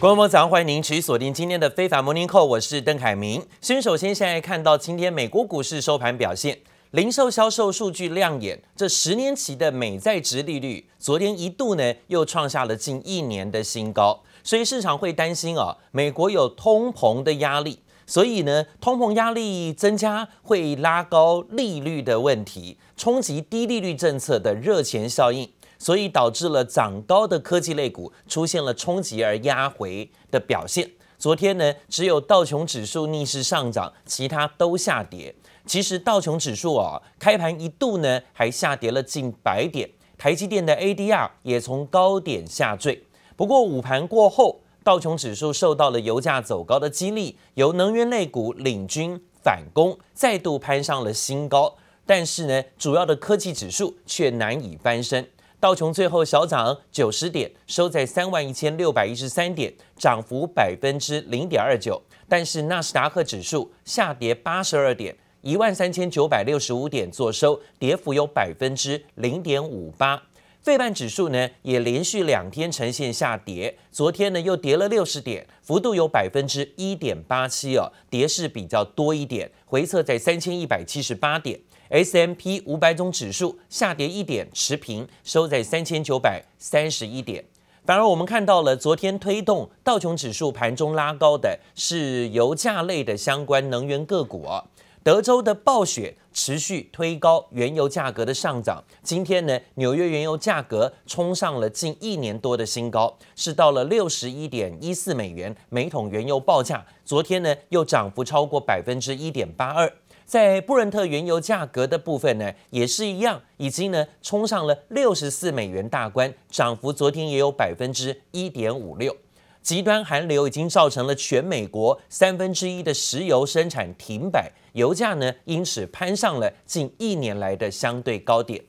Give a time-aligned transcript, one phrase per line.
[0.00, 3.44] 观众朋友早上欢迎您持续锁定今天的非凡 Morning Call，我是邓凯明。
[3.60, 6.56] 先首先现在看到今天美国股市收盘表现，
[6.92, 25.50] 零售销售数据亮眼，这十年期的美债殖利率昨天一度呢又创下了近一年的新高，所以市场会担心啊，美国有通膨的压力，所以呢通膨压力增加会拉高利率的问题，冲击低利率政策的热钱效应。
[25.78, 30.90] 所以导致了涨高的科技类股出现了冲击而压回的表现。
[31.16, 35.34] 昨天呢，只有道琼指数逆势上涨，其他都下跌。
[35.66, 43.04] 其实道琼指数啊，开盘一度呢还下跌了近百点，台积电的 ADR 也从高点下坠。
[43.36, 51.76] 不过午盘过后，道琼指数受到了油价走高的激励，由能源类股领军反攻，再度攀上了新高。
[52.06, 55.28] 但是呢，主要的科技指数却难以翻身。
[55.60, 62.00] 道琼最后小涨九十点，收在三万一千六百一十三点，涨幅百分之零点二九。
[62.28, 70.22] 但是纳斯达克指数下跌八十二点，一万三千九百六十五点作收，跌幅有百分之零点五八。
[70.60, 81.58] 费半指数呢也连续两天呈现下跌，昨天呢又跌了六十点，幅度有百分之一点八七哦，跌势比较多一点，回测在三千一百七十八点。
[81.90, 87.44] S M P 五百种指数下跌一点，持平，收在三千九百三十一点。
[87.86, 94.62] 反而我们看到了，昨天推动道琼指数盘中拉高的是油价类的相关能源个股啊。
[95.02, 98.84] 德州的暴雪持续推高原油价格的上涨。
[99.02, 106.84] 今天呢，纽约原油价格冲上了近一年多的新高，是到了六十一点一四美元每桶原油报价。
[107.06, 109.90] 昨天呢，又涨幅超过百分之一点八二。
[110.28, 119.16] 在布伦特原油价格的部分呢，也是一样，已经呢冲上了六十四美元大关，涨幅昨天也有百分之一点五六。
[119.62, 128.62] 极端寒流已经造成了全美国三分之一的石油生产停摆，油价呢因此攀上了近一年来的相对高点。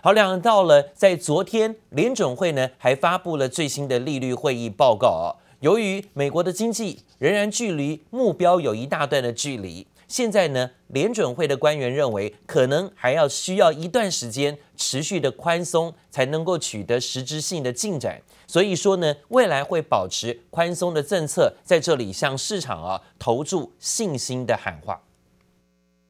[0.00, 9.86] 好，两到了在昨天联准会呢还发布了最新的利率会议报告啊，由于美国的经济仍然距离目标有一大段的距离。
[10.12, 18.20] 现在呢，联准会的官员认为，可能还要需要一段时间持续的宽松，才能够取得实质性的进展。
[18.46, 25.00] 所以说呢，未来会保持宽松的政策，在这里向市场啊投注信心的喊话。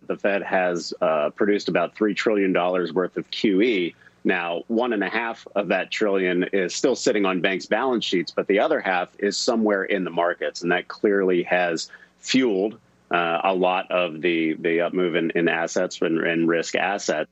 [0.09, 3.95] The Fed has uh, produced about three trillion dollars worth of QE.
[4.25, 8.33] Now, one and a half of that trillion is still sitting on banks' balance sheets,
[8.35, 11.89] but the other half is somewhere in the markets, and that clearly has
[12.19, 12.75] fueled.
[13.12, 17.30] Uh, a lot of the the up move in, in assets and, and risk assets.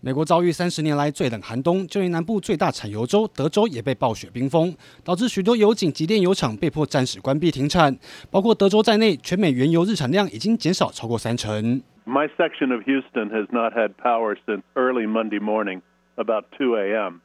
[0.00, 7.96] 美国遭遇三十年来最冷寒冬，就连南部最大产油州德州也被暴雪冰封，导致许多油井及炼油厂被迫暂时关闭停产。
[8.28, 11.80] 包括德州在内，全美原油日产量已经减少超过三成。
[12.04, 15.82] My section of Houston has not had power since early Monday morning,
[16.16, 17.20] about 2 a.m.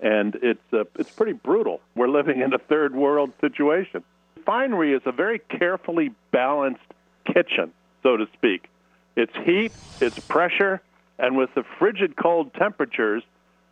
[0.00, 1.80] And it's uh, it's pretty brutal.
[1.96, 4.02] We're living in a third world situation.
[4.36, 6.80] refinery is a very carefully balanced
[7.24, 7.70] kitchen,
[8.02, 8.68] so to speak.
[9.16, 10.80] It's heat, it's pressure,
[11.18, 13.22] and with the frigid cold temperatures,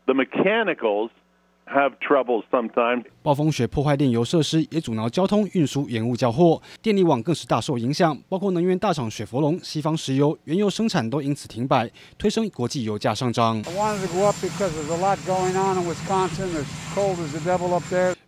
[0.07, 1.11] the mechanicals
[1.67, 3.05] have trouble sometimes.
[3.23, 8.17] 暴风雪破坏炼油设施，也阻挠交通运输，延误交货，电力网更是大受影响。
[8.29, 13.61] 包括能源大厂雪佛龙、西方石油、原油生产都因此停摆，推升国际油价上涨。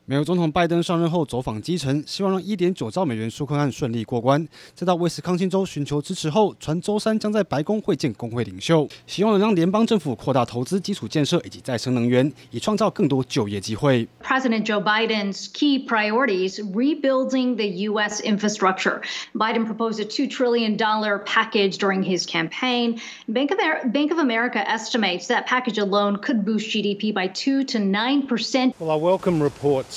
[0.04, 4.48] 美国总统拜登上任后走访基层，希望让一点九兆美元纾困案顺利过关。
[4.74, 14.08] 再到威斯康星州寻求支持后，传周三将在白宫会见工会领袖，希望能让联邦政府扩大投资基础建设以及再生能源，以创造更多就业机会。
[14.24, 18.22] President Joe Biden's key priorities rebuilding the U.S.
[18.22, 19.02] infrastructure.
[19.34, 22.98] Biden proposed a two trillion dollar package during his campaign.
[23.28, 23.58] Bank of
[23.92, 28.74] Bank of America estimates that package alone could boost GDP by two to nine percent.
[28.80, 29.91] Well, I welcome reports.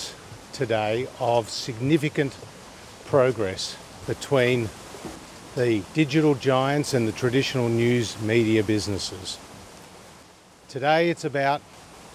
[0.57, 2.35] today of significant
[3.05, 3.77] progress
[4.07, 4.71] between
[5.55, 9.39] the digital giants and the traditional news media businesses.
[10.69, 11.61] Today it's about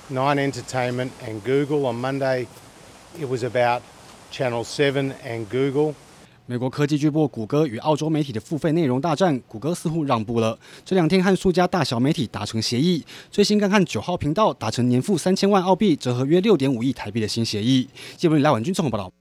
[0.09, 1.85] Nine Entertainment and Google.
[1.85, 2.47] On Monday
[3.19, 3.83] it was about
[4.31, 5.95] Channel 7 and Google.
[6.47, 10.57] 美国科技巨擘谷歌与澳洲媒体的付费内容大战，谷歌似乎让步了。
[10.83, 17.87] 这两天和数家大小媒体达成协议，最新刚和九号频道达成年付三千万澳币，折合约六点五亿台币的新协议。
[18.17, 19.11] 记者赖婉君综合报道。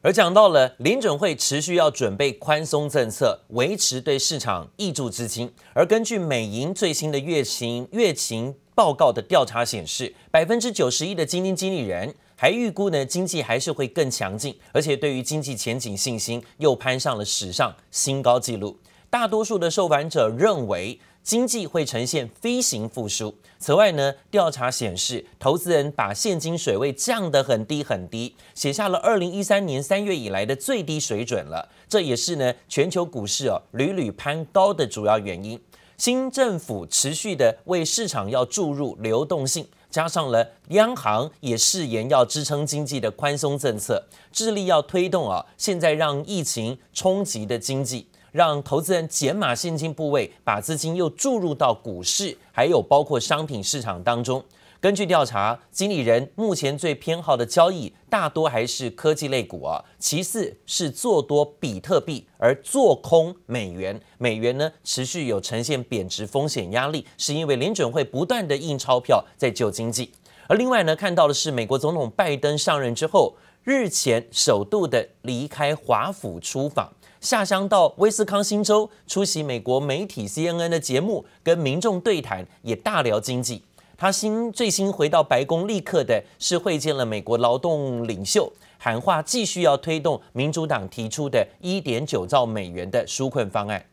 [0.00, 5.50] 而讲到了联准会持续要准备宽松政策，维持对市场挹注资金。
[5.72, 12.14] 而根据美银最新的月情月情报告的调查显示，百分之九十一的基金经理人。
[12.40, 18.78] 还预估呢经济还是会更强劲，而且对于经济前景信心又攀上了史上新高纪录。
[19.10, 23.34] 大多数的受访者认为经济会呈现飞行复苏。
[23.58, 31.68] 此外呢，调查显示，投资人把现金水位降得很低很低，写下了二零一三年三月以来的最低水准了。
[31.88, 35.60] 这也是呢全球股市哦屡屡攀高的主要原因。
[35.96, 48.06] 新政府持续的为市场要注入流动性，加上了央行也誓言要支撑经济的宽松政策，致力要推动啊现在让疫情冲击的经济。
[48.30, 54.44] 让投资人减码现金部位，把资金又注入到股市，还有包括商品市场当中。
[54.80, 64.00] 根据调查，经理人目前最偏好的交易大多还是科技类股啊，其次是做多比特币，而做空美元。
[64.18, 70.12] 美元呢持续有呈现贬值风险压力，是因为联准会不断的印钞票在救经济。
[70.46, 73.34] 而另外呢，看到的是美国总统拜登上任之后，
[73.64, 76.92] 日前首度的离开华府出访。
[77.20, 83.64] 下乡到威斯康星州出席美国媒体 CNN 的节目，跟民众对谈，也大聊经济。
[83.97, 93.83] 他新最新回到白宫，立刻的是会见了美国劳动领袖，喊话继续要推动民主党提出的一点九兆美元的纾困方案。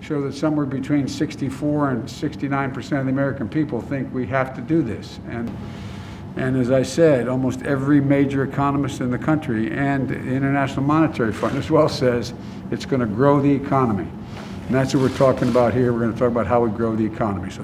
[0.00, 4.54] Show that somewhere between 64 and 69 percent of the American people think we have
[4.54, 5.48] to do this and.
[6.36, 11.32] And as I said, almost every major economist in the country and the International Monetary
[11.32, 12.34] Fund as well says
[12.72, 14.08] it's going to grow the economy.
[14.66, 15.92] And that's what we're talking about here.
[15.92, 17.52] We're going to talk about how we grow the economy.
[17.52, 17.62] So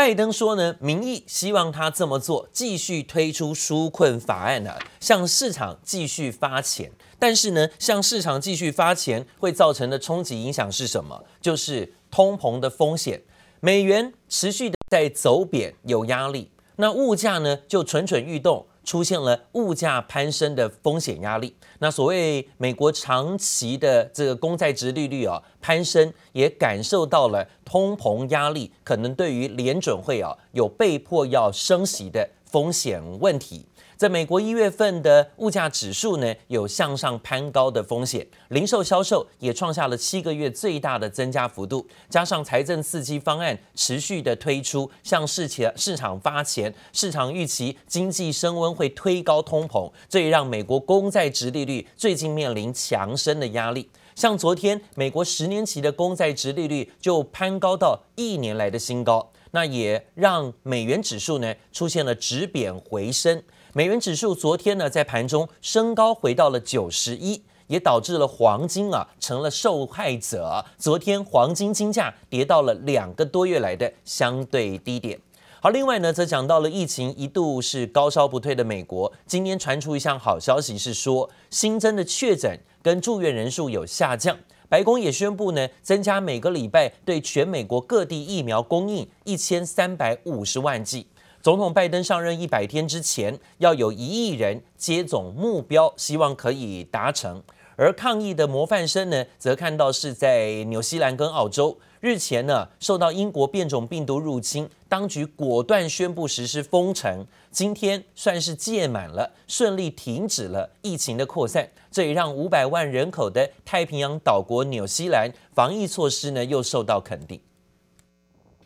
[0.00, 6.90] 拜登说呢，民意希望他这么做，继续推出纾困法案、啊，向市场继续发钱。
[7.18, 11.22] 但是呢，向市场继续发钱会造成的冲击影响是什么？
[11.42, 13.20] 就是通膨的风险，
[13.60, 16.50] 美元持续的在走贬，有压力。
[16.76, 21.54] 那物价呢，就蠢蠢欲动，出现了物价攀升的风险压力。
[21.78, 33.64] 那所谓美国长期的这个公债值利率啊攀升，也感受到了通膨压力，可能对于联准会啊有被迫要升息的风险问题。
[34.00, 53.90] 在美国一月份的物价指数呢，有向上攀高的风险，零售销售也创下了七个月最大的增加幅度，加上财政刺激方案持续的推出，向市前市场发钱，市场预期经济升温会推高通膨，这也让美国公债殖利率最近面临强升的压力。
[54.14, 63.42] 像昨天美国十年期的公债殖利率就攀高到一年来的新高，那也让美元指数呢出现了止贬回升。
[63.72, 70.64] 美元指数昨天呢，在盘中升高回到了九十一，也导致了黄金啊成了受害者。
[70.76, 75.16] 昨天黄金金价跌到了两个多月来的相对低点。
[75.60, 84.36] 好，另外呢，则讲到了疫情一度是高烧不退的美国，今天传出一项好消息，是说新增的确诊跟住院人数有下降。
[84.68, 91.06] 白宫也宣布呢，增加每个礼拜对全美国各地疫苗供应一千三百五十万剂。
[91.42, 97.42] 总统拜登上任一百天之前，要有一亿人接种目标，希望可以达成。
[97.76, 101.78] 而抗疫的模范生呢，则看到是在纽西兰跟澳洲。
[102.00, 107.26] 日前呢，受到英国变种病毒入侵，当局果断宣布实施封城。
[107.50, 111.66] 今天算是届满了，顺利停止了疫情的扩散。
[111.90, 117.40] 这也让五百万人口的太平洋岛国纽西兰防疫措施呢，又受到肯定。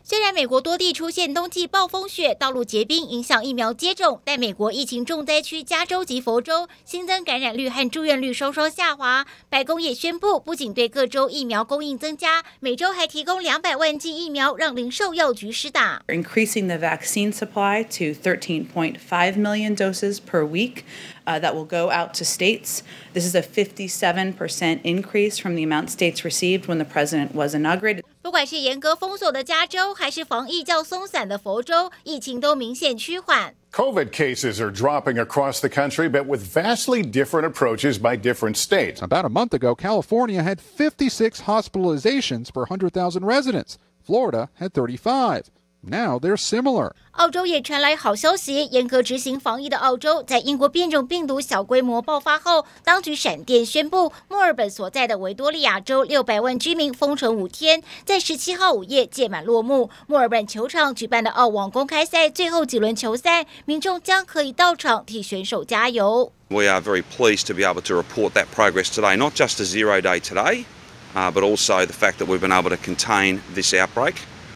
[0.07, 9.25] 虽然美国多地出现冬季暴风雪、道路结冰，影响疫苗接种，但美国疫情重灾区加州及佛州新增感染率和住院率双双下滑。
[9.49, 16.03] 白宫也宣布，不仅对各州疫苗供应增加，每州还提供两百万剂疫苗，让零售药局施打。
[16.07, 18.99] Increasing the vaccine supply to 13.5
[19.39, 20.83] million doses per week.
[21.26, 22.82] Uh, that will go out to states.
[23.12, 28.04] This is a 57% increase from the amount states received when the president was inaugurated.
[28.22, 33.54] 不管是严格封锁的加州，还是防疫较松散的佛州，疫情都明显趋缓。
[33.72, 39.00] COVID cases are dropping across the country, but with vastly different approaches by different states.
[39.00, 43.78] About a month ago, California had 56 hospitalizations per 100,000 residents.
[44.02, 45.50] Florida had 35.
[45.87, 46.93] Now they're similar.
[47.11, 59.89] 澳洲也传来好消息，严格执行防疫的澳洲，在英国变种病毒小规模爆发后，当局闪电宣布，墨尔本所在的维多利亚州六百万居民封城五天，在十七号午夜届满落幕。
[60.07, 66.33] 墨尔本球场举办的澳网公开赛最后几轮球赛，民众将可以到场替选手加油。
[66.49, 70.01] We are very pleased to be able to report that progress today, not just a zero
[70.01, 70.65] day today,
[71.13, 74.15] uh, but also the fact that we've been able to contain this outbreak.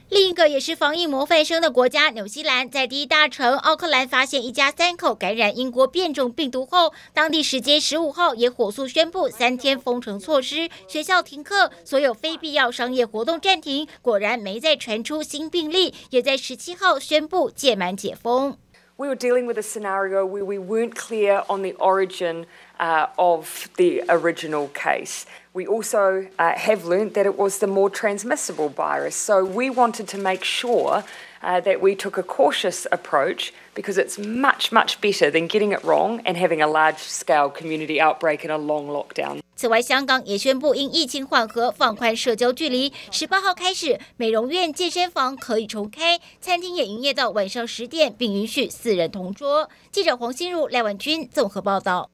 [0.09, 13.87] 另一个也是防疫模范生的国家，纽西兰在第一大城奥克兰发现一家三口感染英国变种病毒后，当地时间十五号也火速宣布三天封城措施，学校停课，所有非必要商业活动暂停。
[14.01, 18.57] 果然没再传出新病例，也在十七号宣布届满解封。
[18.97, 22.47] We were dealing with a scenario where we weren't clear on the origin
[22.79, 25.21] uh, of the original case.
[25.58, 29.14] We also uh, have learned that it was the more transmissible virus.
[29.14, 31.04] So we wanted to make sure
[31.42, 35.84] uh, that we took a cautious approach because it's much, much better than getting it
[35.84, 39.40] wrong and having a large scale community outbreak and a long lockdown.
[39.56, 42.92] 此外，香港也宣布因疫情缓和，放宽社交距离。
[43.12, 49.70] 十八号开始，美容院、健身房可以重开，餐厅也营业到晚上十点，并允许四人同桌。
[49.92, 52.10] 记者黄心如、赖婉君综合报道。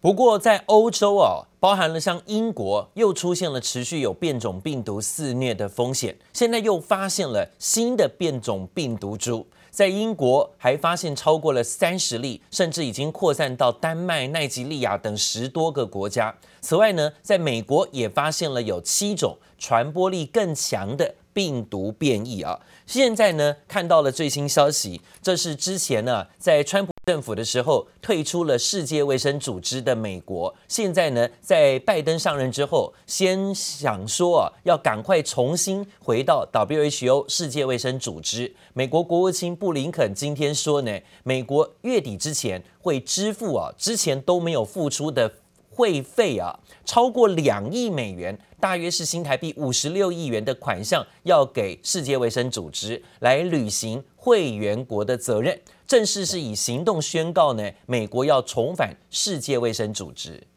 [0.00, 6.15] 不过，在欧洲哦， 包含了像英国，又出现了持续有变种病毒肆虐的风险。
[6.33, 9.45] 现在又发现了新的变种病毒株。
[9.69, 16.35] 在英国还发现超过了三十例，甚至已经扩散到丹麦、奈及利亚等十多个国家。
[16.61, 22.59] 此外呢，在美国也发现了有七种传播力更强的病毒变异啊。
[22.87, 38.53] 现在呢，看到了最新消息，这是之前呢在川普政府的时候退出了世界卫生组织的美国，现在呢，在拜登上任之后，先想说啊，要赶快重新回到 WHO 世界卫生组织。
[38.73, 45.31] 美国国务卿布林肯今天说呢，美国月底之前会支付啊之前都没有付出的
[45.77, 55.61] 会费啊，超过两亿美元，大约是新台币五十六亿元的款项，要给世界卫生组织来履行会员国的责任。
[55.85, 60.47] 正式是以行动宣告呢，美国要重返世界卫生组织。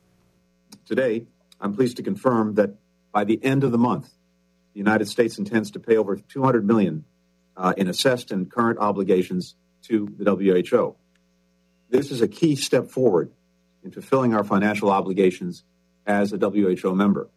[0.89, 1.27] Today,
[1.59, 2.71] I'm pleased to confirm that
[3.13, 4.07] by the end of the month,
[4.73, 7.03] the United States intends to pay over 200 million
[7.77, 9.51] in assessed and current obligations
[9.87, 10.97] to the WHO.
[11.91, 13.29] This is a key step forward
[13.84, 15.64] in fulfilling our financial obligations
[16.06, 17.30] as a WHO member,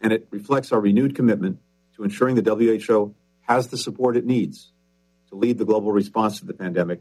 [0.00, 1.58] and it reflects our renewed commitment
[1.96, 3.14] to ensuring the WHO
[3.48, 4.72] has the support it needs
[5.30, 7.00] to lead the global response to the pandemic.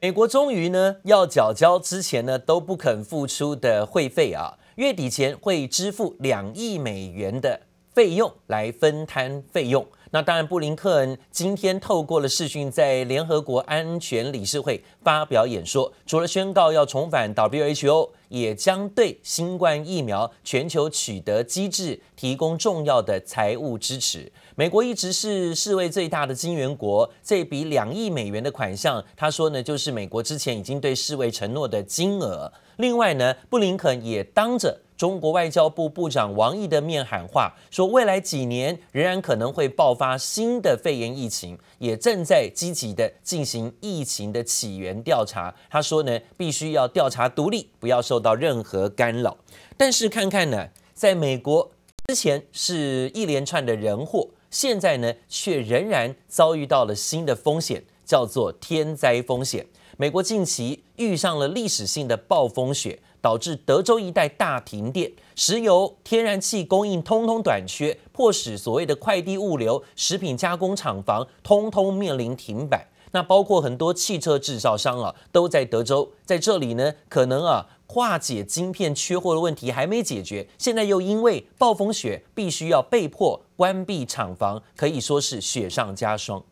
[0.00, 7.60] 美国终于呢要缴交之前呢都不肯付出的会费啊，月底前会支付两亿美元的
[7.92, 9.86] 费用来分摊费用。
[10.11, 24.31] 那当然，布林克恩今天透过了视讯，在联合国安全理事会发表演说，除了宣告要重返 WHO，也将对新冠疫苗全球取得机制提供重要的财务支持。
[24.59, 32.51] 美国一直是世卫最大的金援国，这笔两亿美元的款项，他说呢，就是美国之前已经对世卫承诺的金额。
[32.77, 45.53] 另外呢，布林肯也当着中国外交部部长王毅的面喊话，说未来几年仍然可能会爆发新的肺炎疫情，也正在积极的进行疫情的起源调查。
[45.69, 49.37] 他说呢，必须要调查独立，不要受到任何干扰。
[49.77, 51.69] 但是看看呢，在美国
[52.07, 59.67] 之前是一连串的人祸，现在呢却仍然遭遇到了新的风险，叫做天灾风险。
[59.97, 62.97] 美国近期遇上了历史性的暴风雪。
[63.19, 72.87] 导致德州一带大停电，石油、天然气供应通通短缺，迫使所谓的快递物流、食品加工厂房通通面临停摆。
[73.11, 86.43] 那包括很多汽车制造商啊，都在德州，在这里呢，可能啊化解晶片缺货的问题还没解决，现在又因为暴风雪，必须要被迫关闭厂房，可以说是雪上加霜。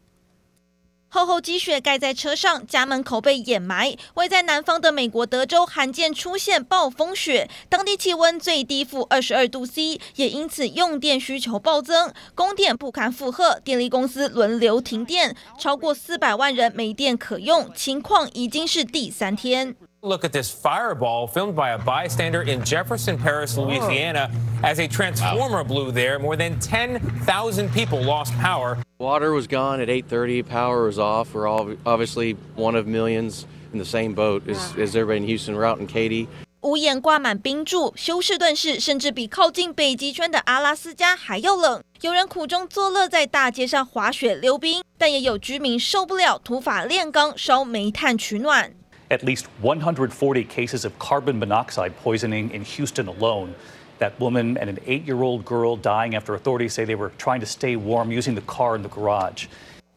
[1.08, 3.96] 厚厚积雪盖在车上，家门口被掩埋。
[4.16, 19.78] 位在南方的美国德州罕见出现暴风雪，当地气温最低负二十二度 C，也因此用电需求暴增，供电不堪负荷，电力公司轮流停电，超过四百万人没电可用，情况已经是第三天。
[20.05, 24.31] Look at this fireball filmed by a bystander in Jefferson Parish, Louisiana,
[24.62, 26.19] as a transformer blew there.
[26.19, 28.79] More than 10,000 people lost power.
[28.99, 30.43] Water was gone at 8:30.
[30.43, 31.35] Power was off.
[31.35, 35.57] We're all obviously one of millions in the same boat as, as everybody in Houston,
[35.57, 36.29] Routt and Katy.
[36.62, 41.83] 屋檐挂满冰柱，休士顿市甚至比靠近北极圈的阿拉斯加还要冷。
[42.03, 48.73] 有人苦中作乐，在大街上滑雪溜冰，但也有居民受不了，土法炼钢烧煤炭取暖。
[49.12, 53.56] At least 140 cases of carbon monoxide poisoning in Houston alone.
[54.00, 57.40] That woman and an eight year old girl dying after authorities say they were trying
[57.40, 59.48] to stay warm using the car in the garage.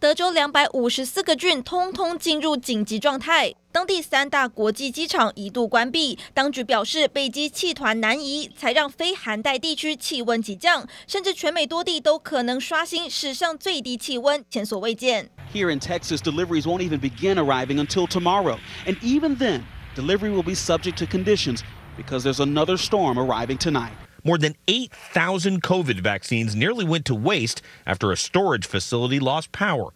[0.01, 6.17] 德州两百五十四个郡通通进入紧急状态，当地三大国际机场一度关闭。
[6.33, 15.31] 当局表示，北极气团南移才让非寒带地区气温急降，甚至全美多地都可能刷新史上最低气温，前所未见。
[15.53, 19.63] Here in Texas, deliveries won't even begin arriving until tomorrow, and even then,
[19.97, 21.63] delivery will be subject to conditions
[21.97, 24.08] because there's another storm arriving tonight.
[24.25, 29.93] More than 8,000 COVID vaccines nearly went to waste after a storage facility lost power.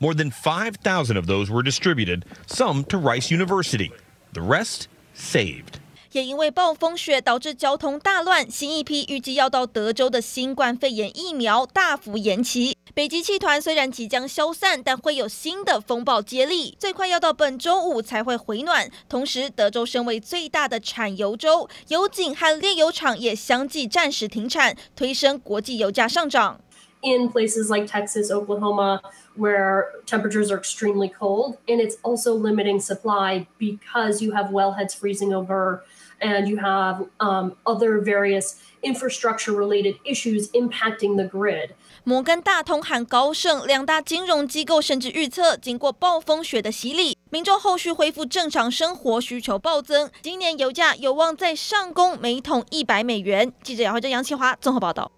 [0.00, 3.92] More than 5,000 of those were distributed, some to Rice University.
[4.32, 5.80] The rest saved.
[6.14, 12.76] 也因为暴风雪导致交通大乱，新一批预计要到德州的新冠肺炎疫苗大幅延期。
[12.94, 18.88] 北极气团虽然即将消散，但会有新的风暴接力，最快要到本周五才会回暖。
[19.08, 26.60] 同时，德州身为最大的产油州，油井和炼油厂也相继暂时停产，推升国际油价上涨。
[27.02, 29.00] In places like Texas, Oklahoma,
[29.36, 35.34] where temperatures are extremely cold, and it's also limiting supply because you have wellheads freezing
[35.34, 35.80] over.
[36.20, 41.70] And you have um, other various infrastructure-related issues impacting the grid.
[42.04, 53.52] 摩根大通和高盛两大金融机构甚至预测，经过暴风雪的洗礼，民众后续恢复正常生活需求暴增，今年油价有望再上攻每桶一百美元。
[53.62, 55.10] 记者姚慧珍、杨启华综合报道。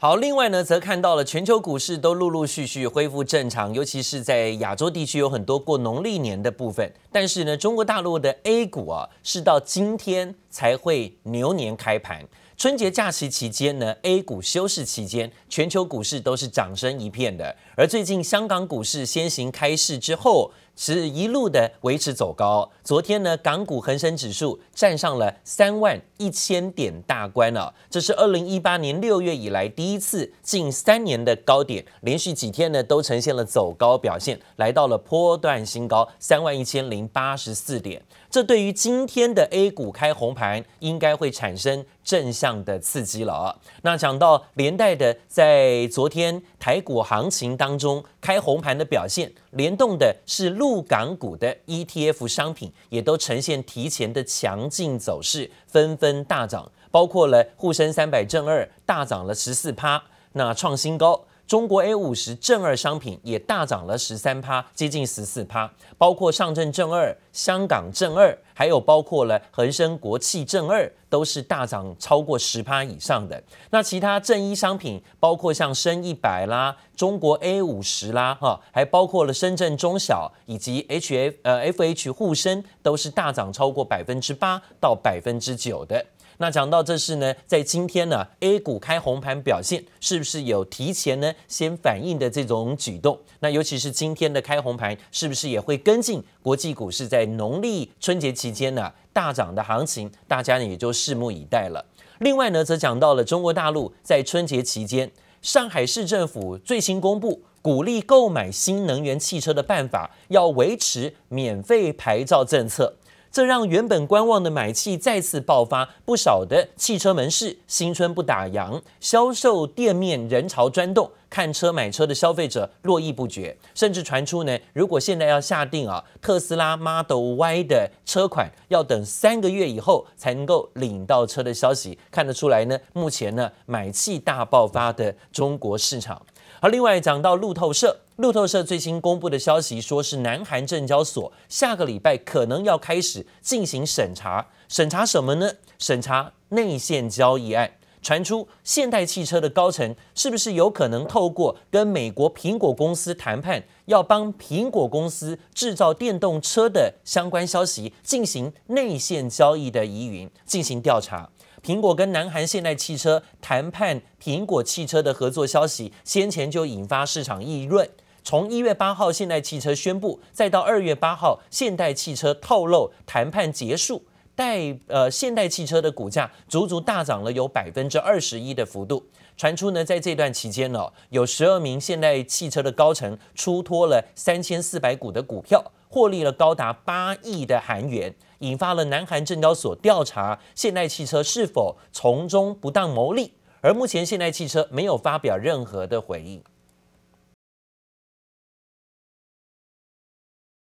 [0.00, 6.88] 好，另外呢，则看到了全球股市都陆陆续续恢复正常，尤其是在亚洲地区有很多过农历年的部分。
[7.10, 12.24] 但是呢，中国大陆的 A 股啊，是到今天才会牛年开盘。
[12.56, 17.56] 春节假期期间呢，A 股休市期间，全球股市都是涨声一片的。
[17.78, 22.68] 而最近香港股市先行开市之后，是一路的维持走高。
[22.82, 38.02] 昨天呢，港股恒生指数站上了三万一千点大关了，这是二零一八年六月以来第一次近三年的高点，连续几天呢都呈现了走高表现，来到了波段新高三万一千零八十四点。
[38.28, 43.56] 这对于今天的 A 股开红盘，应该会产生正向的刺激了啊。
[43.82, 61.26] 那讲到连带的，在昨天台股行情当当中开红盘的表现，联动的是陆港股的 ETF 商品，也都呈现提前的强劲走势，纷纷大涨，包括了沪深三百正二大涨了十四趴，那创新高。
[61.48, 73.42] 中国 A 五十正二商品也大涨了十三趴，接近十四趴，包括上证正二、香港正二，还有包括了恒生国企正二，都是大涨超过十趴以上的。
[73.70, 86.04] 那其他正一商品，包括像深一百啦、中国 A 五十啦，哈，还包括了深圳中小以及 HF 呃 FH 沪深，都是大涨超过百分之八到百分之九的。
[86.40, 93.18] 那讲到这是呢，在今天呢，A 股开红盘表现是不是有提前呢先反应的这种举动？
[93.40, 100.10] 那尤其是今天的开红盘，是不是也会跟进国际股市在农历春节期间呢大涨的行情？
[100.28, 101.84] 大家呢也就拭目以待了。
[102.20, 105.10] 另外呢，则讲到了中国大陆在春节期间，
[105.42, 112.94] 上海市政府最新公布鼓励购买新能源汽车的办法，要维持免费牌照政策。
[113.30, 136.20] 这让原本观望的买气再次爆发，不少的汽车门市新春不打烊，销售店面人潮钻动，看车买车的消费者络绎不绝，甚至传出呢，如果现在要下定啊特斯拉 Model Y 的车款，要等三个月以后才能够领到车的消息，看得出来呢，目前呢买气大爆发的中国市场。
[136.60, 145.52] 而另外讲到路透社，路透社最新公布的消息说是南韩证交所下个礼拜可能要开始进行审查，审查什么呢？
[145.78, 147.70] 审查内线交易案。
[148.02, 161.30] 传出现代汽车的高层是不是有可能透过跟美国苹果公司谈判，要帮苹果公司制造电动车的相关消息进行内线交易的疑云，进行调查。
[161.62, 167.88] 苹果跟南韩现代汽车谈判苹果汽车的合作消息，先前就引发市场议论。
[168.22, 174.04] 从一月八号现代汽车宣布，再到二月八号现代汽车透露谈判结束，
[174.34, 179.06] 代呃现代汽车的股价足足大涨了有百分之二十一的幅度。
[179.36, 188.14] 传出呢，在这段期间呢、有十二名现代汽车的高层出脱了三千四百股的股票，获利了高达八亿的韩元。
[188.40, 196.40] 引发了南韩证交所调查现代汽车是否从中不当牟利，而目前现代汽车没有发表任何的回应。